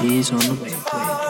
He's 0.00 0.32
on 0.32 0.38
the 0.38 0.54
way. 0.54 1.29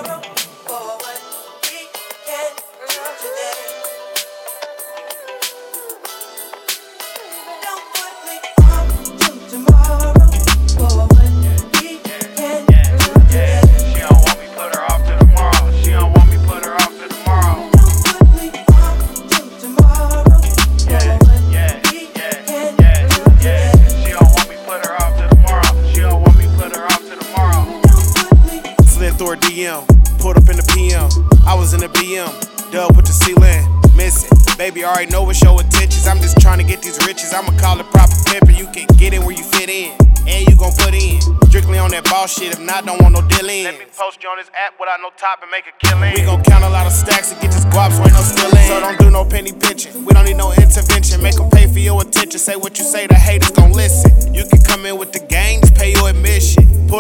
In 30.51 30.57
the 30.59 30.67
PM. 30.75 31.07
I 31.47 31.55
was 31.55 31.73
in 31.73 31.81
the 31.81 31.89
BM, 31.89 32.29
dub 32.73 32.97
with 32.97 33.07
the 33.07 33.15
ceiling, 33.15 33.63
missing. 33.95 34.31
Baby, 34.59 34.85
I 34.85 34.91
already 34.91 35.11
know 35.11 35.23
what's 35.23 35.41
your 35.41 35.55
intentions. 35.63 36.07
I'm 36.07 36.19
just 36.19 36.41
trying 36.41 36.59
to 36.59 36.65
get 36.65 36.83
these 36.83 36.99
riches. 37.07 37.33
I'ma 37.33 37.55
call 37.59 37.79
it 37.79 37.87
proper 37.95 38.19
pimping. 38.27 38.57
You 38.57 38.67
can 38.75 38.87
get 38.99 39.15
in 39.15 39.23
where 39.25 39.35
you 39.35 39.45
fit 39.45 39.71
in, 39.71 39.95
and 40.27 40.43
you 40.49 40.57
gon' 40.59 40.75
put 40.75 40.93
in. 40.93 41.23
Strictly 41.49 41.79
on 41.79 41.91
that 41.91 42.05
ball 42.05 42.27
shit. 42.27 42.53
If 42.53 42.61
not, 42.61 42.85
don't 42.85 43.01
want 43.01 43.15
no 43.15 43.23
deal 43.23 43.49
in. 43.49 43.65
Let 43.65 43.79
me 43.79 43.87
post 43.95 44.23
you 44.23 44.29
on 44.29 44.39
this 44.39 44.51
app 44.55 44.75
without 44.79 44.99
no 45.01 45.11
top 45.17 45.43
and 45.43 45.51
make 45.51 45.71
a 45.71 45.75
killing. 45.79 46.15
We 46.15 46.23
gon' 46.27 46.43
count 46.43 46.65
a 46.67 46.71
lot 46.71 46.87
of 46.87 46.93
stacks 46.93 47.31
and 47.31 47.41
get 47.41 47.51
this 47.55 47.65
guap 47.71 47.95
so 47.95 48.03
ain't 48.03 48.13
no 48.13 48.23
stealing. 48.23 48.67
So 48.67 48.81
don't 48.83 48.99
do 48.99 49.11
no 49.11 49.25
penny 49.25 49.53
pinching. 49.55 50.05
We 50.05 50.13
don't 50.15 50.27
need 50.27 50.37
no 50.37 50.53
intervention. 50.53 51.23
Make 51.23 51.37
them 51.37 51.51
pay 51.51 51.67
for 51.67 51.79
your 51.79 52.03
attention. 52.03 52.39
Say 52.39 52.57
what 52.57 52.79
you 52.79 52.85
say, 52.85 53.07
the 53.07 53.15
haters 53.15 53.51
gon' 53.51 53.73
listen. 53.73 54.35
You 54.35 54.45
can 54.51 54.61
come 54.63 54.87
in 54.87 54.99
with 54.99 55.13
the 55.13 55.23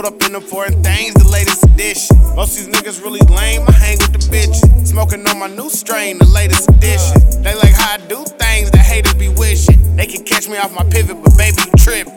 Put 0.00 0.14
up 0.14 0.22
in 0.24 0.32
them 0.32 0.40
foreign 0.40 0.82
things, 0.82 1.12
the 1.12 1.28
latest 1.28 1.62
edition. 1.62 2.16
Most 2.32 2.56
these 2.56 2.72
niggas 2.72 3.04
really 3.04 3.20
lame. 3.36 3.68
I 3.68 3.72
hang 3.76 3.98
with 4.00 4.16
the 4.16 4.24
bitches. 4.32 4.88
Smoking 4.88 5.28
on 5.28 5.38
my 5.38 5.46
new 5.46 5.68
strain, 5.68 6.16
the 6.16 6.24
latest 6.24 6.70
edition. 6.70 7.20
They 7.44 7.52
like 7.52 7.76
how 7.76 7.92
I 7.92 7.98
do 8.08 8.24
things, 8.40 8.70
the 8.70 8.80
haters 8.80 9.12
be 9.12 9.28
wishing. 9.28 9.76
They 9.96 10.06
can 10.06 10.24
catch 10.24 10.48
me 10.48 10.56
off 10.56 10.72
my 10.72 10.88
pivot, 10.88 11.20
but 11.20 11.36
baby, 11.36 11.60
you 11.60 11.72
trippin'. 11.76 12.16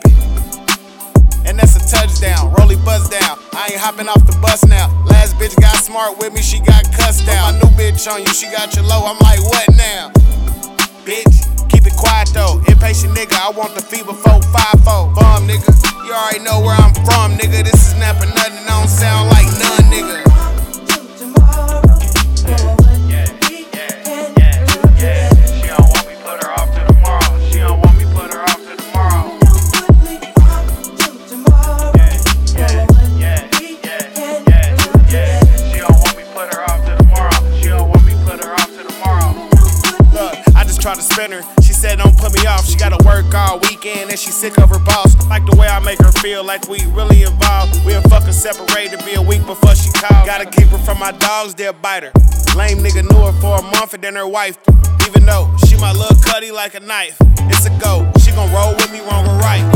And 1.44 1.60
that's 1.60 1.76
a 1.76 1.84
touchdown. 1.84 2.56
Rolly 2.56 2.80
buzz 2.88 3.04
down. 3.12 3.36
I 3.52 3.76
ain't 3.76 3.80
hopping 3.84 4.08
off 4.08 4.24
the 4.24 4.32
bus 4.40 4.64
now. 4.64 4.88
Last 5.04 5.36
bitch 5.36 5.52
got 5.60 5.76
smart 5.76 6.16
with 6.16 6.32
me, 6.32 6.40
she 6.40 6.64
got 6.64 6.88
cussed 6.96 7.28
out. 7.28 7.52
My 7.52 7.60
new 7.60 7.68
bitch 7.76 8.08
on 8.08 8.24
you, 8.24 8.32
she 8.32 8.48
got 8.48 8.74
your 8.74 8.88
low. 8.88 9.04
I'm 9.04 9.20
like, 9.20 9.44
what 9.44 9.68
now? 9.76 10.08
Bitch, 11.04 11.68
keep 11.68 11.84
it 11.84 11.92
quiet 12.00 12.32
though. 12.32 12.64
Impatient 12.64 13.12
nigga, 13.12 13.36
I 13.36 13.52
want 13.52 13.76
the 13.76 13.84
fever 13.84 14.16
454. 14.16 15.20
Farm 15.20 15.44
nigga, 15.44 15.68
you 16.08 16.16
already 16.16 16.40
know 16.40 16.64
where 16.64 16.73
and 43.86 44.18
she 44.18 44.30
sick 44.30 44.56
of 44.58 44.70
her 44.70 44.78
boss. 44.78 45.14
Like 45.28 45.44
the 45.44 45.56
way 45.56 45.68
I 45.68 45.78
make 45.80 45.98
her 45.98 46.12
feel 46.12 46.42
like 46.44 46.68
we 46.68 46.84
really 46.92 47.22
involved. 47.22 47.84
We'll 47.84 48.00
fuck 48.02 48.22
her 48.24 48.32
separated, 48.32 49.04
be 49.04 49.14
a 49.14 49.22
week 49.22 49.44
before 49.46 49.74
she 49.74 49.90
call. 49.92 50.24
Gotta 50.24 50.46
keep 50.46 50.68
her 50.68 50.78
from 50.78 50.98
my 50.98 51.12
dogs, 51.12 51.54
they'll 51.54 51.72
bite 51.72 52.04
her. 52.04 52.12
Lame 52.56 52.78
nigga 52.78 53.02
knew 53.08 53.20
her 53.24 53.32
for 53.40 53.58
a 53.58 53.62
month 53.62 53.94
and 53.94 54.02
then 54.02 54.14
her 54.14 54.28
wife. 54.28 54.58
Even 55.06 55.26
though 55.26 55.54
she 55.66 55.76
my 55.76 55.92
little 55.92 56.16
cutty 56.22 56.50
like 56.50 56.74
a 56.74 56.80
knife. 56.80 57.16
It's 57.50 57.66
a 57.66 57.70
go. 57.78 58.10
She 58.20 58.30
gon' 58.30 58.50
roll 58.52 58.74
with 58.74 58.90
me 58.90 59.00
wrong 59.00 59.26
or 59.28 59.36
right. 59.38 59.73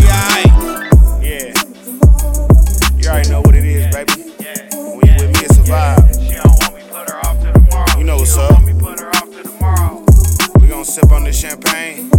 Sip 11.00 11.12
on 11.12 11.24
this 11.24 11.38
champagne. 11.38 12.10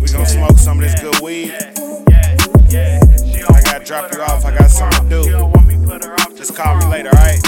We 0.00 0.08
gon' 0.08 0.26
smoke 0.26 0.58
some 0.58 0.78
of 0.78 0.84
this 0.84 1.00
good 1.00 1.20
weed. 1.20 1.52
I 3.52 3.60
gotta 3.64 3.84
drop 3.84 4.12
you 4.12 4.20
off. 4.22 4.44
I 4.44 4.56
got 4.56 4.70
something 4.70 5.08
to 5.08 5.16
do. 5.16 5.24
She 5.24 5.30
don't 5.30 5.50
want 5.50 5.66
me 5.66 5.76
put 5.84 6.04
her 6.04 6.14
off 6.14 6.30
to 6.30 6.36
Just 6.36 6.56
call 6.56 6.76
me 6.76 6.86
later, 6.86 7.10
alright? 7.10 7.40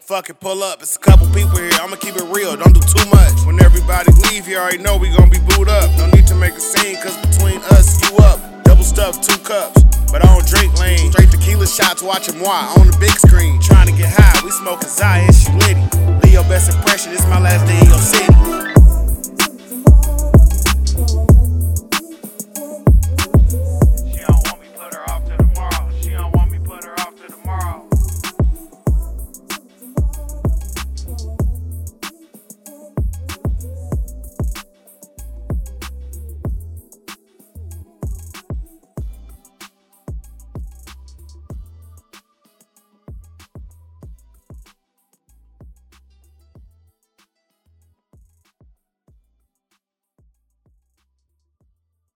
Fucking 0.00 0.36
pull 0.36 0.62
up. 0.62 0.82
It's 0.82 0.96
a 0.96 0.98
couple 0.98 1.26
people 1.28 1.58
here. 1.58 1.70
I'ma 1.80 1.96
keep 1.96 2.16
it 2.16 2.24
real. 2.34 2.56
Don't 2.56 2.72
do 2.72 2.80
too 2.80 3.08
much. 3.10 3.44
When 3.46 3.62
everybody 3.62 4.12
leave, 4.30 4.48
you 4.48 4.56
already 4.56 4.78
know 4.78 4.96
we 4.96 5.14
gon' 5.16 5.30
be 5.30 5.38
booed 5.50 5.68
up. 5.68 5.90
No 5.98 6.06
need 6.10 6.26
to 6.28 6.34
make 6.34 6.54
a 6.54 6.60
scene, 6.60 6.96
cause 7.02 7.16
between 7.18 7.60
us, 7.76 8.00
you 8.02 8.16
up. 8.18 8.38
Double 8.64 8.84
stuff, 8.84 9.20
two 9.20 9.38
cups. 9.38 9.82
But 10.10 10.24
I 10.24 10.34
don't 10.34 10.46
drink 10.46 10.78
lean. 10.80 11.12
Straight 11.12 11.30
tequila 11.30 11.66
shots, 11.66 12.02
watching 12.02 12.38
moi 12.38 12.72
on 12.78 12.86
the 12.86 12.96
big 12.98 13.12
screen. 13.12 13.60
Trying 13.60 13.86
to 13.88 13.92
get 13.92 14.10
high, 14.10 14.40
we 14.44 14.50
smoking 14.50 14.88
Zaya 14.88 15.22
and 15.22 15.34
she 15.34 15.52
litty. 15.52 16.10
Your 16.30 16.44
best 16.44 16.72
impression, 16.72 17.12
it's 17.12 17.26
my 17.26 17.40
last 17.40 17.66
day 17.66 17.72
in 17.72 17.78
your 17.78 17.78
city. 17.78 17.79